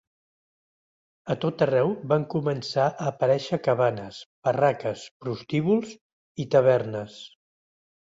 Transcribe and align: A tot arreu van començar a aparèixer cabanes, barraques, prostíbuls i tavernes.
A 1.33 1.33
tot 1.41 1.59
arreu 1.65 1.91
van 2.13 2.23
començar 2.33 2.85
a 2.87 3.09
aparèixer 3.09 3.59
cabanes, 3.67 4.17
barraques, 4.49 5.03
prostíbuls 5.27 5.93
i 6.45 6.47
tavernes. 6.57 7.21